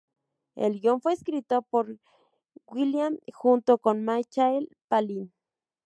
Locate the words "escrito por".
1.13-1.99